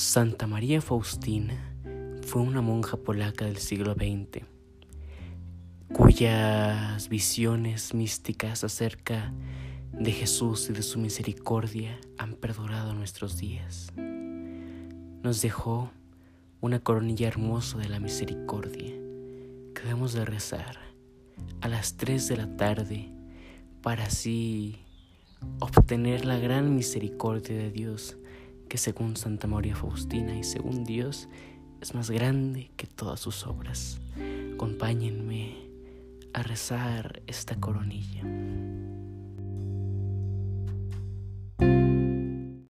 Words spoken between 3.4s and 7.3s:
del siglo XX, cuyas